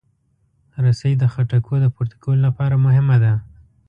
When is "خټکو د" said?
1.33-1.85